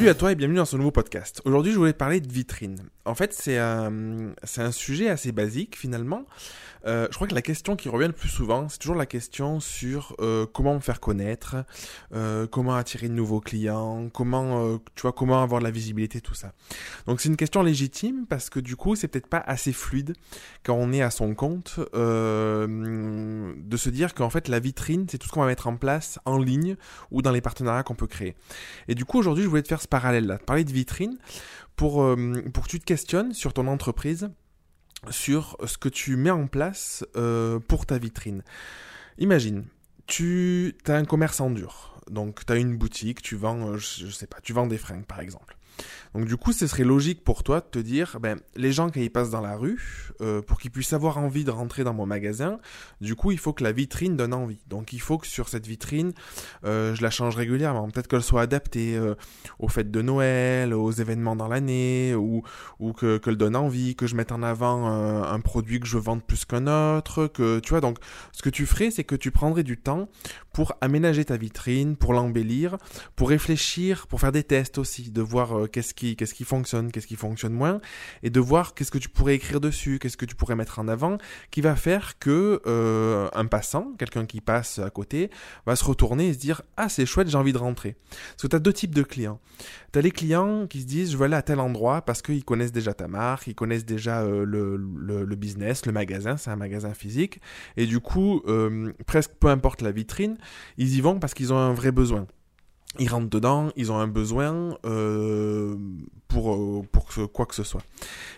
Salut 0.00 0.08
à 0.08 0.14
toi 0.14 0.32
et 0.32 0.34
bienvenue 0.34 0.56
dans 0.56 0.64
ce 0.64 0.78
nouveau 0.78 0.92
podcast. 0.92 1.42
Aujourd'hui, 1.44 1.72
je 1.72 1.76
voulais 1.76 1.92
parler 1.92 2.22
de 2.22 2.32
vitrine. 2.32 2.88
En 3.10 3.14
fait, 3.16 3.32
c'est 3.32 3.58
un, 3.58 4.70
sujet 4.70 5.08
assez 5.08 5.32
basique 5.32 5.76
finalement. 5.76 6.24
Euh, 6.86 7.08
je 7.10 7.16
crois 7.16 7.26
que 7.26 7.34
la 7.34 7.42
question 7.42 7.76
qui 7.76 7.88
revient 7.88 8.06
le 8.06 8.12
plus 8.12 8.28
souvent, 8.28 8.68
c'est 8.68 8.78
toujours 8.78 8.96
la 8.96 9.04
question 9.04 9.60
sur 9.60 10.14
euh, 10.20 10.46
comment 10.46 10.74
me 10.74 10.80
faire 10.80 11.00
connaître, 11.00 11.56
euh, 12.14 12.46
comment 12.46 12.74
attirer 12.74 13.08
de 13.08 13.12
nouveaux 13.12 13.40
clients, 13.40 14.08
comment, 14.12 14.78
tu 14.94 15.02
vois, 15.02 15.12
comment 15.12 15.42
avoir 15.42 15.60
de 15.60 15.64
la 15.64 15.72
visibilité, 15.72 16.20
tout 16.20 16.34
ça. 16.34 16.52
Donc 17.06 17.20
c'est 17.20 17.28
une 17.28 17.36
question 17.36 17.62
légitime 17.62 18.26
parce 18.26 18.48
que 18.48 18.60
du 18.60 18.76
coup, 18.76 18.94
c'est 18.94 19.08
peut-être 19.08 19.26
pas 19.26 19.42
assez 19.44 19.72
fluide 19.72 20.14
quand 20.62 20.74
on 20.74 20.92
est 20.92 21.02
à 21.02 21.10
son 21.10 21.34
compte 21.34 21.80
de 21.92 23.76
se 23.76 23.90
dire 23.90 24.14
qu'en 24.14 24.30
fait 24.30 24.48
la 24.48 24.60
vitrine, 24.60 25.06
c'est 25.10 25.18
tout 25.18 25.26
ce 25.26 25.32
qu'on 25.32 25.40
va 25.40 25.46
mettre 25.46 25.66
en 25.66 25.76
place 25.76 26.20
en 26.24 26.38
ligne 26.38 26.76
ou 27.10 27.22
dans 27.22 27.32
les 27.32 27.40
partenariats 27.40 27.82
qu'on 27.82 27.94
peut 27.94 28.06
créer. 28.06 28.36
Et 28.86 28.94
du 28.94 29.04
coup, 29.04 29.18
aujourd'hui, 29.18 29.44
je 29.44 29.48
voulais 29.48 29.62
te 29.62 29.68
faire 29.68 29.82
ce 29.82 29.88
parallèle-là, 29.88 30.38
parler 30.38 30.64
de 30.64 30.72
vitrine 30.72 31.18
pour, 31.76 32.14
pour 32.52 32.64
que 32.64 32.68
tu 32.68 32.78
te 32.78 32.84
questionnes 32.84 32.99
sur 33.32 33.52
ton 33.52 33.66
entreprise 33.66 34.30
sur 35.08 35.56
ce 35.64 35.78
que 35.78 35.88
tu 35.88 36.16
mets 36.16 36.30
en 36.30 36.46
place 36.46 37.04
euh, 37.16 37.58
pour 37.58 37.86
ta 37.86 37.98
vitrine. 37.98 38.42
Imagine, 39.18 39.64
tu 40.06 40.76
as 40.86 40.94
un 40.94 41.04
commerce 41.04 41.40
en 41.40 41.50
dur. 41.50 41.96
Donc, 42.10 42.44
tu 42.44 42.52
as 42.52 42.56
une 42.56 42.76
boutique, 42.76 43.22
tu 43.22 43.36
vends, 43.36 43.70
euh, 43.70 43.76
je, 43.76 44.08
sais 44.08 44.26
pas, 44.26 44.40
tu 44.42 44.52
vends 44.52 44.66
des 44.66 44.78
fringues 44.78 45.06
par 45.06 45.20
exemple. 45.20 45.56
Donc 46.14 46.24
du 46.26 46.36
coup, 46.36 46.52
ce 46.52 46.66
serait 46.66 46.84
logique 46.84 47.22
pour 47.22 47.42
toi 47.42 47.60
de 47.60 47.66
te 47.66 47.78
dire, 47.78 48.18
ben, 48.20 48.40
les 48.56 48.72
gens 48.72 48.90
ils 48.96 49.10
passent 49.10 49.30
dans 49.30 49.40
la 49.40 49.56
rue, 49.56 50.10
euh, 50.20 50.42
pour 50.42 50.60
qu'ils 50.60 50.70
puissent 50.70 50.92
avoir 50.92 51.18
envie 51.18 51.44
de 51.44 51.50
rentrer 51.50 51.84
dans 51.84 51.94
mon 51.94 52.06
magasin, 52.06 52.58
du 53.00 53.14
coup, 53.14 53.30
il 53.30 53.38
faut 53.38 53.52
que 53.52 53.62
la 53.62 53.72
vitrine 53.72 54.16
donne 54.16 54.34
envie. 54.34 54.58
Donc 54.68 54.92
il 54.92 55.00
faut 55.00 55.18
que 55.18 55.26
sur 55.26 55.48
cette 55.48 55.66
vitrine, 55.66 56.12
euh, 56.64 56.94
je 56.94 57.02
la 57.02 57.10
change 57.10 57.36
régulièrement. 57.36 57.88
Peut-être 57.88 58.08
qu'elle 58.08 58.22
soit 58.22 58.42
adaptée 58.42 58.96
euh, 58.96 59.14
aux 59.58 59.68
fêtes 59.68 59.90
de 59.90 60.02
Noël, 60.02 60.74
aux 60.74 60.90
événements 60.90 61.36
dans 61.36 61.48
l'année, 61.48 62.14
ou, 62.14 62.42
que 62.96 63.18
qu'elle 63.18 63.36
donne 63.36 63.56
envie, 63.56 63.94
que 63.94 64.06
je 64.06 64.16
mette 64.16 64.32
en 64.32 64.42
avant 64.42 64.86
un 64.88 65.40
produit 65.40 65.78
que 65.78 65.86
je 65.86 65.98
vende 65.98 66.24
plus 66.24 66.44
qu'un 66.44 66.66
autre, 66.66 67.28
que 67.28 67.60
tu 67.60 67.70
vois. 67.70 67.80
Donc 67.80 67.98
ce 68.32 68.42
que 68.42 68.50
tu 68.50 68.66
ferais, 68.66 68.90
c'est 68.90 69.04
que 69.04 69.14
tu 69.14 69.30
prendrais 69.30 69.62
du 69.62 69.76
temps 69.76 70.08
pour 70.52 70.74
aménager 70.80 71.24
ta 71.24 71.36
vitrine, 71.36 71.96
pour 71.96 72.12
l'embellir, 72.12 72.76
pour 73.16 73.28
réfléchir, 73.28 74.06
pour 74.06 74.20
faire 74.20 74.32
des 74.32 74.42
tests 74.42 74.78
aussi, 74.78 75.10
de 75.10 75.22
voir 75.22 75.56
euh, 75.56 75.66
qu'est-ce 75.66 75.94
qui, 75.94 76.16
qu'est-ce 76.16 76.34
qui 76.34 76.44
fonctionne, 76.44 76.90
qu'est-ce 76.90 77.06
qui 77.06 77.16
fonctionne 77.16 77.52
moins, 77.52 77.80
et 78.22 78.30
de 78.30 78.40
voir 78.40 78.74
qu'est-ce 78.74 78.90
que 78.90 78.98
tu 78.98 79.08
pourrais 79.08 79.34
écrire 79.34 79.60
dessus, 79.60 79.98
qu'est-ce 79.98 80.16
que 80.16 80.24
tu 80.24 80.34
pourrais 80.34 80.56
mettre 80.56 80.78
en 80.78 80.88
avant, 80.88 81.18
qui 81.50 81.60
va 81.60 81.76
faire 81.76 82.18
que 82.18 82.60
euh, 82.66 83.28
un 83.32 83.46
passant, 83.46 83.92
quelqu'un 83.98 84.26
qui 84.26 84.40
passe 84.40 84.78
à 84.78 84.90
côté, 84.90 85.30
va 85.66 85.76
se 85.76 85.84
retourner 85.84 86.28
et 86.28 86.34
se 86.34 86.38
dire 86.38 86.62
ah 86.76 86.88
c'est 86.88 87.06
chouette, 87.06 87.28
j'ai 87.28 87.38
envie 87.38 87.52
de 87.52 87.58
rentrer. 87.58 87.96
Parce 88.10 88.42
que 88.42 88.46
tu 88.48 88.56
as 88.56 88.60
deux 88.60 88.72
types 88.72 88.94
de 88.94 89.02
clients. 89.02 89.40
Tu 89.92 89.98
as 89.98 90.02
les 90.02 90.10
clients 90.10 90.66
qui 90.66 90.80
se 90.80 90.86
disent 90.86 91.12
je 91.12 91.16
vais 91.16 91.26
aller 91.26 91.34
à 91.34 91.42
tel 91.42 91.60
endroit 91.60 92.02
parce 92.02 92.22
qu'ils 92.22 92.44
connaissent 92.44 92.72
déjà 92.72 92.94
ta 92.94 93.08
marque, 93.08 93.46
ils 93.46 93.54
connaissent 93.54 93.84
déjà 93.84 94.22
euh, 94.22 94.44
le, 94.44 94.76
le, 94.76 95.24
le 95.24 95.36
business, 95.36 95.86
le 95.86 95.92
magasin, 95.92 96.36
c'est 96.36 96.50
un 96.50 96.56
magasin 96.56 96.94
physique, 96.94 97.40
et 97.76 97.86
du 97.86 98.00
coup 98.00 98.42
euh, 98.46 98.92
presque 99.06 99.32
peu 99.38 99.48
importe 99.48 99.82
la 99.82 99.92
vitrine, 99.92 100.38
ils 100.76 100.96
y 100.96 101.00
vont 101.00 101.18
parce 101.18 101.34
qu'ils 101.34 101.52
ont 101.52 101.58
un 101.58 101.72
vrai 101.72 101.92
besoin. 101.92 102.26
Ils 102.98 103.08
rentrent 103.08 103.30
dedans, 103.30 103.70
ils 103.76 103.92
ont 103.92 103.98
un 103.98 104.08
besoin 104.08 104.76
euh, 104.84 105.76
quoi 107.32 107.46
que 107.46 107.54
ce 107.54 107.64
soit. 107.64 107.82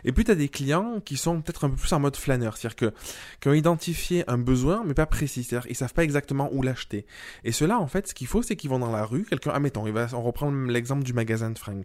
Et 0.05 0.13
puis 0.13 0.25
tu 0.25 0.31
as 0.31 0.35
des 0.35 0.49
clients 0.49 1.01
qui 1.05 1.17
sont 1.17 1.41
peut-être 1.41 1.65
un 1.65 1.71
peu 1.71 1.77
plus 1.77 1.93
en 1.93 2.01
mode 2.01 2.17
flâneur, 2.17 2.57
c'est-à-dire 2.57 2.77
que 2.77 2.95
qui 3.41 3.49
ont 3.49 3.53
identifié 3.53 4.25
un 4.29 4.39
besoin 4.39 4.83
mais 4.85 4.95
pas 4.95 5.07
précis, 5.07 5.45
c'est-à-dire 5.45 5.71
ils 5.71 5.77
savent 5.77 5.95
pas 5.95 6.05
exactement 6.05 6.49
où 6.53 6.63
l'acheter. 6.63 7.07
Et 7.45 7.53
cela 7.53 7.79
en 7.79 7.87
fait, 7.87 8.09
ce 8.09 8.15
qu'il 8.15 8.27
faut, 8.27 8.43
c'est 8.43 8.57
qu'ils 8.57 8.71
vont 8.71 8.79
dans 8.79 8.93
la 8.93 9.05
rue, 9.05 9.25
quelqu'un, 9.25 9.51
admettons, 9.51 9.87
il 9.87 9.93
va, 9.93 10.07
on 10.13 10.23
reprend 10.23 10.51
l'exemple 10.51 11.05
du 11.05 11.13
magasin 11.13 11.51
de 11.51 11.59
fringues. 11.59 11.85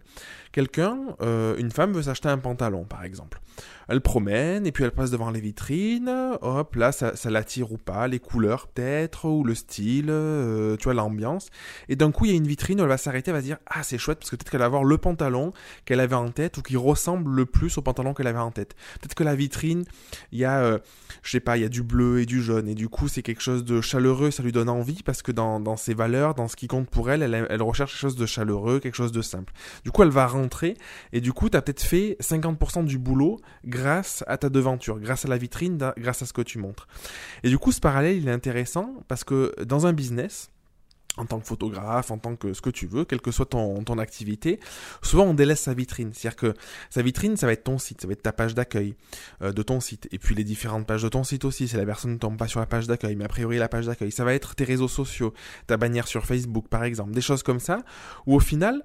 Quelqu'un, 0.52 0.98
euh, 1.20 1.56
une 1.58 1.70
femme 1.70 1.92
veut 1.92 2.02
s'acheter 2.02 2.28
un 2.28 2.38
pantalon 2.38 2.84
par 2.84 3.04
exemple. 3.04 3.40
Elle 3.88 4.00
promène 4.00 4.66
et 4.66 4.72
puis 4.72 4.84
elle 4.84 4.92
passe 4.92 5.10
devant 5.10 5.30
les 5.30 5.40
vitrines, 5.40 6.12
hop 6.42 6.76
là 6.76 6.92
ça, 6.92 7.16
ça 7.16 7.30
l'attire 7.30 7.72
ou 7.72 7.78
pas, 7.78 8.06
les 8.06 8.18
couleurs 8.18 8.68
peut-être 8.68 9.26
ou 9.26 9.44
le 9.44 9.54
style, 9.54 10.10
euh, 10.10 10.76
tu 10.76 10.84
vois 10.84 10.94
l'ambiance. 10.94 11.48
Et 11.88 11.96
d'un 11.96 12.12
coup 12.12 12.26
il 12.26 12.30
y 12.30 12.34
a 12.34 12.36
une 12.36 12.46
vitrine, 12.46 12.80
où 12.80 12.82
elle 12.82 12.88
va 12.88 12.98
s'arrêter, 12.98 13.30
elle 13.30 13.36
va 13.36 13.40
se 13.40 13.46
dire 13.46 13.58
ah 13.66 13.82
c'est 13.82 13.98
chouette 13.98 14.18
parce 14.18 14.30
que 14.30 14.36
peut-être 14.36 14.50
qu'elle 14.50 14.60
va 14.60 14.66
avoir 14.66 14.84
le 14.84 14.98
pantalon 14.98 15.52
qu'elle 15.84 16.00
avait 16.00 16.14
en 16.14 16.30
tête 16.30 16.58
ou 16.58 16.62
qui 16.62 16.76
ressemble 16.78 17.30
le 17.30 17.46
plus 17.46 17.76
au 17.78 17.82
pantalon 17.82 18.14
qu'elle 18.14 18.26
avait 18.26 18.38
en 18.38 18.50
tête. 18.50 18.74
Peut-être 19.00 19.14
que 19.14 19.24
la 19.24 19.34
vitrine, 19.34 19.84
il 20.32 20.38
y 20.38 20.44
a, 20.44 20.60
euh, 20.60 20.78
je 21.22 21.30
sais 21.30 21.40
pas, 21.40 21.56
il 21.56 21.62
y 21.62 21.66
a 21.66 21.68
du 21.68 21.82
bleu 21.82 22.20
et 22.20 22.26
du 22.26 22.42
jaune 22.42 22.68
et 22.68 22.74
du 22.74 22.88
coup 22.88 23.08
c'est 23.08 23.22
quelque 23.22 23.42
chose 23.42 23.64
de 23.64 23.80
chaleureux, 23.80 24.30
ça 24.30 24.42
lui 24.42 24.52
donne 24.52 24.68
envie 24.68 25.02
parce 25.02 25.22
que 25.22 25.32
dans, 25.32 25.76
ses 25.76 25.94
valeurs, 25.94 26.34
dans 26.34 26.48
ce 26.48 26.56
qui 26.56 26.68
compte 26.68 26.88
pour 26.88 27.10
elle, 27.10 27.22
elle, 27.22 27.46
elle 27.48 27.62
recherche 27.62 27.92
quelque 27.92 28.00
chose 28.00 28.16
de 28.16 28.26
chaleureux, 28.26 28.80
quelque 28.80 28.94
chose 28.94 29.12
de 29.12 29.22
simple. 29.22 29.52
Du 29.84 29.90
coup 29.90 30.02
elle 30.02 30.10
va 30.10 30.26
rentrer 30.26 30.76
et 31.12 31.20
du 31.20 31.32
coup 31.32 31.48
tu 31.48 31.56
as 31.56 31.62
peut-être 31.62 31.82
fait 31.82 32.16
50% 32.20 32.84
du 32.84 32.98
boulot 32.98 33.40
grâce 33.64 34.24
à 34.26 34.38
ta 34.38 34.48
devanture, 34.48 35.00
grâce 35.00 35.24
à 35.24 35.28
la 35.28 35.38
vitrine, 35.38 35.78
grâce 35.96 36.22
à 36.22 36.26
ce 36.26 36.32
que 36.32 36.42
tu 36.42 36.58
montres. 36.58 36.88
Et 37.42 37.48
du 37.48 37.58
coup 37.58 37.72
ce 37.72 37.80
parallèle 37.80 38.16
il 38.16 38.28
est 38.28 38.32
intéressant 38.32 38.94
parce 39.08 39.24
que 39.24 39.54
dans 39.64 39.86
un 39.86 39.92
business, 39.92 40.50
en 41.18 41.26
tant 41.26 41.40
que 41.40 41.46
photographe, 41.46 42.10
en 42.10 42.18
tant 42.18 42.36
que 42.36 42.54
ce 42.54 42.60
que 42.60 42.70
tu 42.70 42.86
veux, 42.86 43.04
quelle 43.04 43.20
que 43.20 43.30
soit 43.30 43.46
ton, 43.46 43.98
activité, 43.98 44.60
souvent 45.02 45.24
on 45.24 45.34
délaisse 45.34 45.60
sa 45.60 45.74
vitrine. 45.74 46.12
C'est-à-dire 46.14 46.36
que 46.36 46.54
sa 46.90 47.02
vitrine, 47.02 47.36
ça 47.36 47.46
va 47.46 47.52
être 47.52 47.64
ton 47.64 47.78
site, 47.78 48.00
ça 48.00 48.06
va 48.06 48.12
être 48.12 48.22
ta 48.22 48.32
page 48.32 48.54
d'accueil 48.54 48.94
euh, 49.42 49.52
de 49.52 49.62
ton 49.62 49.80
site, 49.80 50.08
et 50.12 50.18
puis 50.18 50.34
les 50.34 50.44
différentes 50.44 50.86
pages 50.86 51.02
de 51.02 51.08
ton 51.08 51.24
site 51.24 51.44
aussi, 51.44 51.68
si 51.68 51.76
la 51.76 51.84
personne 51.84 52.12
ne 52.12 52.18
tombe 52.18 52.36
pas 52.36 52.48
sur 52.48 52.60
la 52.60 52.66
page 52.66 52.86
d'accueil, 52.86 53.16
mais 53.16 53.24
a 53.24 53.28
priori 53.28 53.58
la 53.58 53.68
page 53.68 53.86
d'accueil, 53.86 54.12
ça 54.12 54.24
va 54.24 54.34
être 54.34 54.54
tes 54.54 54.64
réseaux 54.64 54.88
sociaux, 54.88 55.34
ta 55.66 55.76
bannière 55.76 56.06
sur 56.06 56.24
Facebook 56.24 56.68
par 56.68 56.84
exemple, 56.84 57.12
des 57.12 57.20
choses 57.20 57.42
comme 57.42 57.60
ça, 57.60 57.82
où 58.26 58.34
au 58.36 58.40
final, 58.40 58.82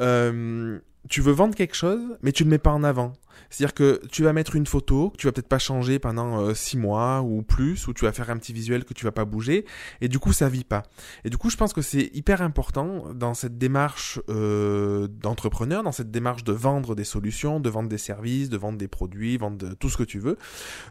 euh, 0.00 0.78
tu 1.08 1.20
veux 1.20 1.32
vendre 1.32 1.54
quelque 1.54 1.74
chose, 1.74 2.02
mais 2.22 2.32
tu 2.32 2.44
ne 2.44 2.48
le 2.48 2.50
mets 2.52 2.58
pas 2.58 2.72
en 2.72 2.82
avant. 2.82 3.12
C'est-à-dire 3.48 3.74
que 3.74 4.00
tu 4.10 4.22
vas 4.22 4.32
mettre 4.32 4.56
une 4.56 4.66
photo 4.66 5.10
que 5.10 5.16
tu 5.16 5.26
vas 5.26 5.32
peut-être 5.32 5.48
pas 5.48 5.58
changer 5.58 5.98
pendant 5.98 6.40
euh, 6.40 6.54
six 6.54 6.76
mois 6.76 7.22
ou 7.22 7.42
plus, 7.42 7.86
ou 7.86 7.94
tu 7.94 8.04
vas 8.04 8.12
faire 8.12 8.30
un 8.30 8.36
petit 8.36 8.52
visuel 8.52 8.84
que 8.84 8.94
tu 8.94 9.04
vas 9.04 9.12
pas 9.12 9.24
bouger, 9.24 9.64
et 10.00 10.08
du 10.08 10.18
coup 10.18 10.32
ça 10.32 10.48
vit 10.48 10.64
pas. 10.64 10.82
Et 11.24 11.30
du 11.30 11.36
coup 11.36 11.50
je 11.50 11.56
pense 11.56 11.72
que 11.72 11.82
c'est 11.82 12.10
hyper 12.14 12.42
important 12.42 13.12
dans 13.14 13.34
cette 13.34 13.58
démarche 13.58 14.20
euh, 14.28 15.08
d'entrepreneur, 15.08 15.82
dans 15.82 15.92
cette 15.92 16.10
démarche 16.10 16.44
de 16.44 16.52
vendre 16.52 16.94
des 16.94 17.04
solutions, 17.04 17.60
de 17.60 17.70
vendre 17.70 17.88
des 17.88 17.98
services, 17.98 18.48
de 18.48 18.56
vendre 18.56 18.78
des 18.78 18.88
produits, 18.88 19.36
vendre 19.36 19.74
tout 19.74 19.88
ce 19.88 19.96
que 19.96 20.02
tu 20.02 20.18
veux, 20.18 20.36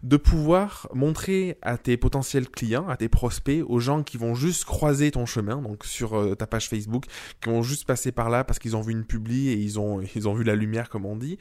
de 0.04 0.18
pouvoir 0.18 0.88
montrer 0.94 1.58
à 1.62 1.78
tes 1.78 1.98
potentiels 1.98 2.50
clients, 2.50 2.88
à 2.88 2.98
tes 2.98 3.10
prospects, 3.10 3.64
aux 3.68 3.80
gens 3.80 4.04
qui 4.04 4.18
vont 4.18 4.36
juste 4.36 4.66
croiser 4.66 5.12
ton 5.12 5.26
chemin, 5.26 5.62
donc 5.62 5.86
sur 5.86 6.18
euh, 6.18 6.36
ta 6.36 6.48
page 6.48 6.70
Facebook, 6.70 7.06
qui 7.42 7.50
vont 7.50 7.64
juste 7.64 7.86
passer 7.86 8.12
par 8.12 8.30
là 8.30 8.44
parce 8.44 8.60
qu'ils 8.60 8.76
ont 8.76 8.82
vu 8.82 8.92
une 8.92 9.06
publi 9.06 9.50
et 9.50 9.56
ils 9.56 9.80
ont 9.80 10.02
ils 10.16 10.28
ont 10.28 10.34
vu 10.34 10.44
la 10.44 10.56
lumière 10.56 10.90
comme 10.90 11.06
on 11.06 11.16
dit, 11.16 11.38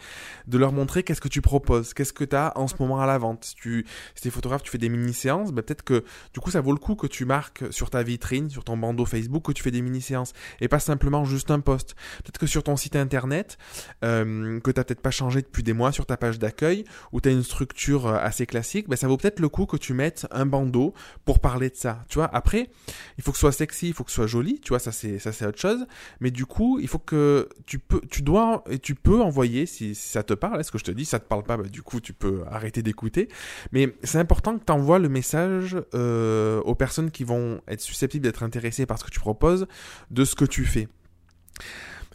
de 0.47 0.59
leur 0.59 0.73
montrer 0.73 0.98
qu'est-ce 1.03 1.21
que 1.21 1.29
tu 1.29 1.41
proposes, 1.41 1.95
qu'est-ce 1.95 2.13
que 2.13 2.25
tu 2.25 2.37
as 2.37 2.53
en 2.57 2.67
ce 2.69 2.75
moment 2.79 3.01
à 3.01 3.07
la 3.07 3.19
vente. 3.19 3.45
Si 3.45 3.55
tu 3.55 3.87
si 4.15 4.29
es 4.29 4.31
photographe, 4.31 4.63
tu 4.63 4.71
fais 4.71 4.79
des 4.79 4.89
mini-séances, 4.89 5.53
bah 5.53 5.63
peut-être 5.63 5.83
que 5.83 6.05
du 6.33 6.41
coup 6.41 6.51
ça 6.51 6.61
vaut 6.61 6.73
le 6.73 6.79
coup 6.79 6.95
que 6.95 7.07
tu 7.07 7.25
marques 7.25 7.65
sur 7.71 7.91
ta 7.91 8.03
vitrine, 8.03 8.51
sur 8.51 8.65
ton 8.65 8.77
bandeau 8.77 9.05
Facebook, 9.05 9.45
que 9.45 9.53
tu 9.53 9.63
fais 9.63 9.71
des 9.71 9.83
mini-séances 9.83 10.33
et 10.61 10.69
pas 10.69 10.81
simplement 10.81 11.25
juste 11.25 11.51
un 11.51 11.61
post. 11.61 11.95
Peut-être 12.23 12.39
que 12.39 12.47
sur 12.47 12.63
ton 12.63 12.77
site 12.77 12.97
internet, 12.97 13.59
euh, 14.05 14.61
que 14.61 14.71
tu 14.71 14.79
peut-être 14.79 15.01
pas 15.01 15.11
changé 15.11 15.43
depuis 15.43 15.63
des 15.63 15.73
mois 15.73 15.93
sur 15.93 16.07
ta 16.07 16.17
page 16.17 16.39
d'accueil, 16.39 16.85
où 17.13 17.21
tu 17.21 17.29
as 17.29 17.33
une 17.33 17.43
structure 17.43 18.07
euh, 18.07 18.19
assez 18.19 18.47
classique, 18.47 18.89
bah 18.89 18.97
ça 18.97 19.09
vaut 19.09 19.17
peut-être 19.17 19.41
le 19.41 19.49
coup 19.49 19.67
que 19.67 19.77
tu 19.77 19.93
mettes 19.93 20.27
un 20.31 20.47
bandeau 20.47 20.95
pour 21.25 21.41
parler 21.41 21.71
de 21.71 21.77
ça. 21.77 22.05
Tu 22.09 22.19
vois, 22.19 22.31
après, 22.33 22.71
il 23.17 23.25
faut 23.25 23.33
que 23.33 23.37
ce 23.37 23.43
soit 23.43 23.53
sexy, 23.53 23.89
il 23.89 23.95
faut 23.95 24.05
que 24.05 24.11
ce 24.11 24.17
soit 24.17 24.27
joli, 24.27 24.61
tu 24.61 24.71
vois, 24.71 24.79
ça 24.79 24.93
c'est 24.93 25.19
ça 25.19 25.33
c'est 25.33 25.47
autre 25.47 25.61
chose. 25.61 25.87
Mais 26.21 26.31
du 26.31 26.47
coup, 26.47 26.79
il 26.81 26.89
faut 26.89 26.99
que 26.99 27.49
tu 27.67 27.79
peux, 27.79 28.01
tu 28.11 28.23
dois 28.23 28.65
et 28.71 28.79
tu 28.79 28.95
peux 28.95 29.21
envoyer 29.21 29.67
si, 29.67 29.95
si 29.95 30.09
ça 30.09 30.23
te 30.23 30.35
parle. 30.35 30.61
Est-ce 30.61 30.73
que 30.73 30.78
je 30.79 30.85
te 30.85 30.91
dis 30.91 31.05
ça 31.05 31.19
te 31.19 31.27
parle 31.27 31.43
pas, 31.43 31.57
bah, 31.57 31.65
du 31.65 31.83
coup 31.83 32.01
tu 32.01 32.13
peux 32.13 32.43
arrêter 32.51 32.83
d'écouter. 32.83 33.29
Mais 33.73 33.95
c'est 34.03 34.19
important 34.19 34.59
que 34.59 34.65
tu 34.65 34.73
envoies 34.73 34.99
le 34.99 35.09
message 35.09 35.77
euh, 35.95 36.61
aux 36.63 36.75
personnes 36.75 37.11
qui 37.11 37.25
vont 37.25 37.61
être 37.69 37.81
susceptibles 37.81 38.25
d'être 38.25 38.43
intéressées 38.43 38.87
par 38.87 38.99
ce 38.99 39.05
que 39.05 39.11
tu 39.11 39.21
proposes, 39.21 39.67
de 40.11 40.25
ce 40.25 40.35
que 40.35 40.45
tu 40.45 40.65
fais. 40.65 40.89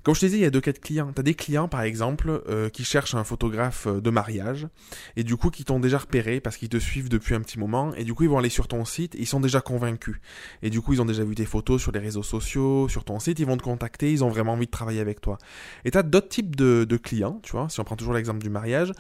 Comme 0.04 0.16
je 0.16 0.20
te 0.20 0.26
disais, 0.26 0.38
il 0.40 0.42
y 0.42 0.46
a 0.46 0.50
deux 0.50 0.60
cas 0.60 0.74
de 0.74 0.80
clients. 0.80 1.14
Tu 1.14 1.20
as 1.22 1.24
des 1.24 1.34
clients, 1.34 1.70
par 1.70 1.82
exemple, 1.82 2.44
euh, 2.50 2.70
qui 2.70 2.84
cherchent 2.84 3.16
un 3.16 3.24
photographe 3.24 3.88
euh, 3.88 4.02
de 4.02 4.10
mariage, 4.10 4.68
et 5.16 5.24
du 5.24 5.38
coup, 5.38 5.50
qui 5.50 5.64
t'ont 5.64 5.80
déjà 5.80 5.98
repéré 5.98 6.42
parce 6.42 6.58
qu'ils 6.58 6.70
te 6.70 6.78
suivent 6.78 7.08
depuis 7.08 7.36
un 7.36 7.42
petit 7.42 7.58
moment, 7.58 7.94
et 7.96 8.04
du 8.04 8.14
coup, 8.14 8.24
ils 8.24 8.30
vont 8.30 8.38
aller 8.38 8.50
sur 8.50 8.68
ton 8.68 8.84
site, 8.84 9.16
ils 9.18 9.26
sont 9.26 9.40
déjà 9.40 9.62
convaincus. 9.62 10.18
Et 10.62 10.70
du 10.70 10.82
coup, 10.82 10.94
ils 10.94 11.02
ont 11.02 11.06
déjà 11.06 11.24
vu 11.24 11.36
tes 11.36 11.46
photos 11.46 11.82
sur 11.82 11.94
les 11.94 12.00
réseaux 12.00 12.24
sociaux, 12.24 12.90
sur 12.90 13.06
ton 13.06 13.20
site, 13.20 13.40
ils 13.40 13.46
vont 13.46 13.56
te 13.56 13.64
contacter, 13.64 14.12
ils 14.12 14.26
ont 14.26 14.30
vraiment 14.30 14.54
envie 14.54 14.66
de 14.66 14.72
travailler 14.72 15.00
avec 15.00 15.22
toi. 15.22 15.38
Et 15.86 15.92
tu 15.92 15.98
as 15.98 16.04
d'autres 16.04 16.30
types 16.30 16.56
de, 16.56 16.86
de, 16.88 16.98
clients, 16.98 17.40
tu 17.42 17.54
vois, 17.54 17.70
si 17.70 17.80
on 17.80 17.86
prend 17.86 17.96
toujours 17.96 18.14
l'exemple 18.14 18.40
du 18.40 18.50
mariage, 18.50 18.92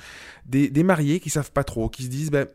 des, 0.45 0.69
des 0.69 0.83
mariés 0.83 1.19
qui 1.19 1.29
savent 1.29 1.51
pas 1.51 1.65
trop, 1.65 1.89
qui 1.89 2.03
se 2.03 2.09
disent, 2.09 2.31
ben, 2.31 2.47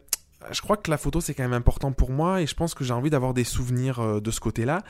je 0.52 0.60
crois 0.60 0.76
que 0.76 0.90
la 0.90 0.98
photo 0.98 1.20
c'est 1.20 1.34
quand 1.34 1.42
même 1.42 1.52
important 1.52 1.92
pour 1.92 2.10
moi 2.10 2.40
et 2.40 2.46
je 2.46 2.54
pense 2.54 2.74
que 2.74 2.84
j'ai 2.84 2.92
envie 2.92 3.10
d'avoir 3.10 3.34
des 3.34 3.44
souvenirs 3.44 4.00
euh, 4.00 4.20
de 4.20 4.30
ce 4.30 4.40
côté-là. 4.40 4.82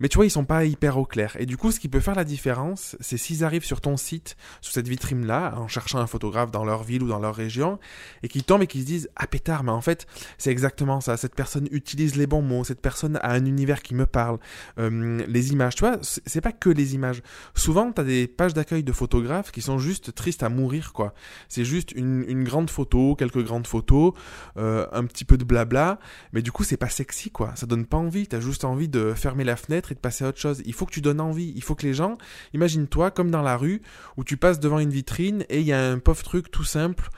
Mais 0.00 0.08
tu 0.08 0.16
vois, 0.16 0.26
ils 0.26 0.30
sont 0.30 0.44
pas 0.44 0.64
hyper 0.64 0.98
au 0.98 1.04
clair. 1.04 1.36
Et 1.38 1.46
du 1.46 1.56
coup, 1.56 1.70
ce 1.70 1.80
qui 1.80 1.88
peut 1.88 2.00
faire 2.00 2.14
la 2.14 2.24
différence, 2.24 2.96
c'est 3.00 3.16
s'ils 3.16 3.44
arrivent 3.44 3.64
sur 3.64 3.80
ton 3.80 3.96
site, 3.96 4.36
sous 4.60 4.72
cette 4.72 4.88
vitrine-là, 4.88 5.54
en 5.56 5.68
cherchant 5.68 5.98
un 5.98 6.06
photographe 6.06 6.50
dans 6.50 6.64
leur 6.64 6.82
ville 6.82 7.02
ou 7.02 7.08
dans 7.08 7.18
leur 7.18 7.34
région, 7.34 7.78
et 8.22 8.28
qu'ils 8.28 8.44
tombent 8.44 8.62
et 8.62 8.66
qu'ils 8.66 8.82
se 8.82 8.86
disent 8.86 9.08
Ah 9.16 9.26
pétard, 9.26 9.64
mais 9.64 9.72
en 9.72 9.80
fait, 9.80 10.06
c'est 10.38 10.50
exactement 10.50 11.00
ça. 11.00 11.16
Cette 11.16 11.34
personne 11.34 11.68
utilise 11.70 12.16
les 12.16 12.26
bons 12.26 12.42
mots, 12.42 12.64
cette 12.64 12.80
personne 12.80 13.16
a 13.22 13.30
un 13.30 13.44
univers 13.44 13.82
qui 13.82 13.94
me 13.94 14.06
parle. 14.06 14.38
Les 14.78 15.52
images, 15.52 15.74
tu 15.74 15.80
vois, 15.80 15.98
c'est 16.02 16.40
pas 16.40 16.52
que 16.52 16.70
les 16.70 16.94
images. 16.94 17.22
Souvent, 17.54 17.92
t'as 17.92 18.04
des 18.04 18.26
pages 18.26 18.54
d'accueil 18.54 18.82
de 18.82 18.92
photographes 18.92 19.52
qui 19.52 19.60
sont 19.60 19.78
juste 19.78 20.14
tristes 20.14 20.42
à 20.42 20.48
mourir, 20.48 20.92
quoi. 20.92 21.14
C'est 21.48 21.64
juste 21.64 21.92
une, 21.92 22.24
une, 22.28 22.44
grande 22.44 22.70
photo, 22.70 23.14
quelques 23.14 23.42
grandes 23.42 23.66
photos, 23.66 24.12
euh, 24.56 24.86
un 24.94 25.04
petit 25.04 25.24
peu 25.24 25.36
de 25.36 25.44
blabla, 25.44 25.98
mais 26.32 26.42
du 26.42 26.52
coup 26.52 26.64
c'est 26.64 26.76
pas 26.76 26.88
sexy 26.88 27.30
quoi, 27.30 27.52
ça 27.56 27.66
donne 27.66 27.86
pas 27.86 27.96
envie, 27.96 28.26
t'as 28.26 28.40
juste 28.40 28.64
envie 28.64 28.88
de 28.88 29.12
fermer 29.14 29.44
la 29.44 29.56
fenêtre 29.56 29.92
et 29.92 29.94
de 29.94 30.00
passer 30.00 30.24
à 30.24 30.28
autre 30.28 30.40
chose. 30.40 30.62
Il 30.64 30.72
faut 30.72 30.86
que 30.86 30.92
tu 30.92 31.00
donnes 31.00 31.20
envie, 31.20 31.52
il 31.56 31.62
faut 31.62 31.74
que 31.74 31.86
les 31.86 31.94
gens, 31.94 32.18
imagine-toi 32.52 33.10
comme 33.10 33.30
dans 33.30 33.42
la 33.42 33.56
rue 33.56 33.82
où 34.16 34.24
tu 34.24 34.36
passes 34.36 34.60
devant 34.60 34.78
une 34.78 34.90
vitrine 34.90 35.44
et 35.48 35.60
il 35.60 35.66
y 35.66 35.72
a 35.72 35.90
un 35.90 35.98
pauvre 35.98 36.22
truc 36.22 36.50
tout 36.50 36.64
simple 36.64 37.10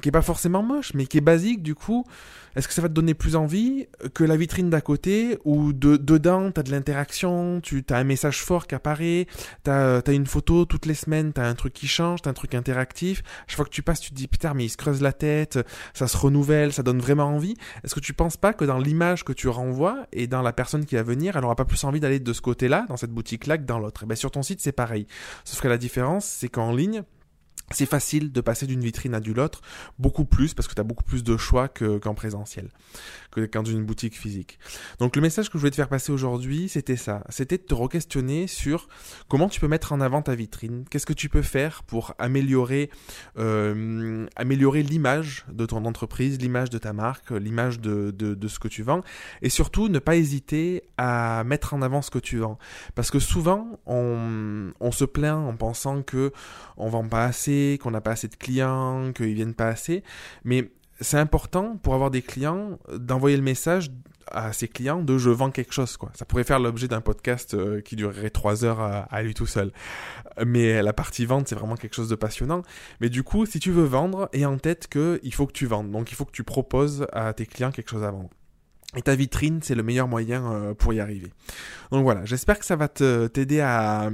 qui 0.00 0.08
est 0.08 0.12
pas 0.12 0.22
forcément 0.22 0.62
moche, 0.62 0.92
mais 0.94 1.06
qui 1.06 1.18
est 1.18 1.22
basique 1.22 1.62
du 1.62 1.74
coup, 1.74 2.04
est-ce 2.56 2.68
que 2.68 2.74
ça 2.74 2.82
va 2.82 2.88
te 2.88 2.92
donner 2.92 3.14
plus 3.14 3.36
envie 3.36 3.86
que 4.14 4.24
la 4.24 4.36
vitrine 4.36 4.70
d'à 4.70 4.80
côté 4.80 5.38
où 5.44 5.72
de, 5.72 5.96
dedans 5.96 6.50
t'as 6.50 6.62
de 6.62 6.70
l'interaction, 6.70 7.60
tu 7.62 7.84
as 7.90 7.96
un 7.96 8.04
message 8.04 8.42
fort 8.42 8.66
qui 8.66 8.74
apparaît, 8.74 9.26
t'as 9.62 10.00
as 10.00 10.12
une 10.12 10.26
photo 10.26 10.64
toutes 10.64 10.86
les 10.86 10.94
semaines, 10.94 11.32
t'as 11.32 11.46
un 11.46 11.54
truc 11.54 11.72
qui 11.72 11.86
change, 11.86 12.22
t'as 12.22 12.30
un 12.30 12.34
truc 12.34 12.54
interactif. 12.54 13.22
Chaque 13.46 13.56
fois 13.56 13.64
que 13.64 13.70
tu 13.70 13.82
passes, 13.82 14.00
tu 14.00 14.10
te 14.10 14.14
dis 14.14 14.28
putain 14.28 14.54
mais 14.54 14.64
il 14.64 14.68
se 14.68 14.76
creuse 14.76 15.00
la 15.00 15.12
tête, 15.12 15.58
ça 15.94 16.08
se 16.08 16.16
renouvelle, 16.16 16.72
ça 16.72 16.82
donne 16.82 16.98
vraiment 16.98 17.26
envie. 17.26 17.54
Est-ce 17.84 17.94
que 17.94 18.00
tu 18.00 18.12
penses 18.12 18.36
pas 18.36 18.52
que 18.52 18.64
dans 18.64 18.78
l'image 18.78 19.24
que 19.24 19.32
tu 19.32 19.48
renvoies 19.48 20.06
et 20.12 20.26
dans 20.26 20.42
la 20.42 20.52
personne 20.52 20.84
qui 20.84 20.96
va 20.96 21.02
venir, 21.02 21.36
elle 21.36 21.44
aura 21.44 21.56
pas 21.56 21.64
plus 21.64 21.84
envie 21.84 22.00
d'aller 22.00 22.20
de 22.20 22.32
ce 22.32 22.40
côté-là, 22.40 22.86
dans 22.88 22.96
cette 22.96 23.12
boutique-là, 23.12 23.58
que 23.58 23.64
dans 23.64 23.78
l'autre? 23.78 24.02
Et 24.02 24.04
eh 24.04 24.08
ben 24.08 24.16
sur 24.16 24.30
ton 24.30 24.42
site 24.42 24.60
c'est 24.60 24.72
pareil. 24.72 25.06
Sauf 25.44 25.60
que 25.60 25.68
la 25.68 25.78
différence 25.78 26.24
c'est 26.24 26.48
qu'en 26.48 26.72
ligne 26.72 27.02
c'est 27.70 27.86
facile 27.86 28.32
de 28.32 28.40
passer 28.40 28.66
d'une 28.66 28.80
vitrine 28.80 29.14
à 29.14 29.20
d'une 29.20 29.38
autre, 29.38 29.60
beaucoup 29.98 30.24
plus, 30.24 30.54
parce 30.54 30.68
que 30.68 30.74
tu 30.74 30.80
as 30.80 30.84
beaucoup 30.84 31.04
plus 31.04 31.22
de 31.22 31.36
choix 31.36 31.68
qu'en 31.68 32.14
présentiel, 32.14 32.70
que 33.30 33.46
dans 33.52 33.64
une 33.64 33.84
boutique 33.84 34.16
physique. 34.16 34.58
Donc 34.98 35.16
le 35.16 35.22
message 35.22 35.48
que 35.48 35.54
je 35.54 35.58
voulais 35.58 35.70
te 35.70 35.76
faire 35.76 35.88
passer 35.88 36.12
aujourd'hui, 36.12 36.68
c'était 36.68 36.96
ça. 36.96 37.24
C'était 37.28 37.58
de 37.58 37.62
te 37.62 37.74
re-questionner 37.74 38.46
sur 38.46 38.88
comment 39.28 39.48
tu 39.48 39.60
peux 39.60 39.68
mettre 39.68 39.92
en 39.92 40.00
avant 40.00 40.22
ta 40.22 40.34
vitrine, 40.34 40.84
qu'est-ce 40.90 41.06
que 41.06 41.12
tu 41.12 41.28
peux 41.28 41.42
faire 41.42 41.82
pour 41.82 42.14
améliorer, 42.18 42.90
euh, 43.38 44.26
améliorer 44.36 44.82
l'image 44.82 45.44
de 45.52 45.66
ton 45.66 45.84
entreprise, 45.84 46.38
l'image 46.38 46.70
de 46.70 46.78
ta 46.78 46.92
marque, 46.92 47.30
l'image 47.30 47.80
de 47.80 48.48
ce 48.48 48.58
que 48.58 48.68
tu 48.68 48.82
vends, 48.82 49.02
et 49.42 49.50
surtout 49.50 49.88
ne 49.88 49.98
pas 49.98 50.16
hésiter 50.16 50.84
à 50.96 51.44
mettre 51.44 51.74
en 51.74 51.82
avant 51.82 52.02
ce 52.02 52.10
que 52.10 52.18
tu 52.18 52.38
vends. 52.38 52.58
Parce 52.94 53.10
que 53.10 53.18
souvent, 53.18 53.78
on, 53.86 54.72
on 54.80 54.92
se 54.92 55.04
plaint 55.04 55.46
en 55.46 55.56
pensant 55.56 56.02
que 56.02 56.32
on 56.76 56.88
vend 56.88 57.06
pas 57.08 57.24
assez, 57.24 57.57
qu'on 57.80 57.90
n'a 57.90 58.00
pas 58.00 58.12
assez 58.12 58.28
de 58.28 58.36
clients, 58.36 59.12
qu'ils 59.14 59.34
viennent 59.34 59.54
pas 59.54 59.68
assez. 59.68 60.02
Mais 60.44 60.70
c'est 61.00 61.18
important 61.18 61.76
pour 61.76 61.94
avoir 61.94 62.10
des 62.10 62.22
clients 62.22 62.78
d'envoyer 62.92 63.36
le 63.36 63.42
message 63.42 63.90
à 64.30 64.52
ses 64.52 64.68
clients 64.68 65.02
de 65.02 65.16
je 65.16 65.30
vends 65.30 65.50
quelque 65.50 65.72
chose 65.72 65.96
quoi. 65.96 66.10
Ça 66.14 66.24
pourrait 66.24 66.44
faire 66.44 66.58
l'objet 66.58 66.88
d'un 66.88 67.00
podcast 67.00 67.54
euh, 67.54 67.80
qui 67.80 67.96
durerait 67.96 68.30
trois 68.30 68.64
heures 68.64 68.80
à, 68.80 69.22
lui 69.22 69.34
tout 69.34 69.46
seul. 69.46 69.72
Mais 70.44 70.82
la 70.82 70.92
partie 70.92 71.24
vente 71.24 71.48
c'est 71.48 71.54
vraiment 71.54 71.76
quelque 71.76 71.94
chose 71.94 72.08
de 72.08 72.14
passionnant. 72.14 72.62
Mais 73.00 73.08
du 73.08 73.22
coup 73.22 73.46
si 73.46 73.58
tu 73.58 73.70
veux 73.70 73.84
vendre, 73.84 74.28
aie 74.32 74.44
en 74.44 74.58
tête 74.58 74.88
que 74.88 75.20
il 75.22 75.32
faut 75.32 75.46
que 75.46 75.52
tu 75.52 75.66
vendes. 75.66 75.90
Donc 75.90 76.12
il 76.12 76.14
faut 76.14 76.24
que 76.24 76.32
tu 76.32 76.44
proposes 76.44 77.06
à 77.12 77.32
tes 77.32 77.46
clients 77.46 77.70
quelque 77.70 77.90
chose 77.90 78.04
à 78.04 78.10
vendre. 78.10 78.30
Et 78.96 79.02
ta 79.02 79.14
vitrine, 79.14 79.60
c'est 79.62 79.74
le 79.74 79.82
meilleur 79.82 80.08
moyen 80.08 80.50
euh, 80.50 80.74
pour 80.74 80.94
y 80.94 81.00
arriver. 81.00 81.30
Donc 81.92 82.04
voilà, 82.04 82.24
j'espère 82.24 82.58
que 82.58 82.64
ça 82.64 82.74
va 82.74 82.88
t'aider 82.88 83.60
à, 83.60 84.10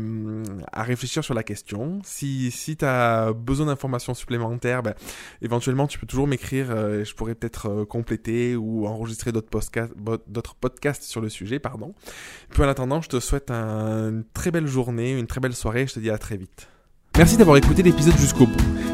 à, 0.73 0.83
réfléchir 0.83 1.23
sur 1.23 1.33
la 1.33 1.45
question. 1.45 2.01
Si, 2.05 2.51
si 2.51 2.77
tu 2.77 2.85
as 2.85 3.33
besoin 3.33 3.67
d'informations 3.67 4.15
supplémentaires, 4.15 4.83
ben, 4.83 4.95
éventuellement 5.43 5.87
tu 5.87 6.01
peux 6.01 6.09
toujours 6.09 6.27
m'écrire 6.27 6.73
euh, 6.73 7.03
et 7.03 7.05
je 7.05 7.15
pourrais 7.15 7.37
peut-être 7.37 7.71
euh, 7.71 7.85
compléter 7.85 8.57
ou 8.57 8.89
enregistrer 8.89 9.31
d'autres 9.31 10.55
podcasts, 10.61 11.05
sur 11.05 11.21
le 11.21 11.29
sujet. 11.29 11.61
pardon. 11.61 11.95
Puis 12.51 12.63
en 12.65 12.69
attendant, 12.69 13.01
je 13.01 13.09
te 13.09 13.21
souhaite 13.21 13.53
une 13.53 14.25
très 14.35 14.51
belle 14.51 14.67
journée, 14.67 15.13
une 15.17 15.29
très 15.29 15.41
belle 15.41 15.55
soirée. 15.55 15.87
Je 15.87 15.95
te 15.95 16.01
dis 16.01 16.11
à 16.11 16.19
très 16.19 16.37
vite. 16.37 16.69
Merci 17.17 17.37
d'avoir 17.37 17.57
écouté 17.57 17.85
l'épisode 17.85 18.17
jusqu'au 18.17 18.47
bout. 18.47 18.94